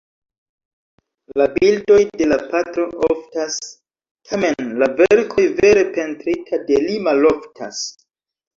La 1.41 1.45
bildoj 1.57 1.97
de 2.21 2.29
la 2.31 2.39
patro 2.53 2.87
oftas, 3.09 3.59
tamen 4.31 4.73
la 4.81 4.89
verkoj 5.03 5.47
vere 5.63 5.87
pentrita 6.01 6.63
de 6.73 6.83
li 6.91 6.99
maloftas! 7.11 7.87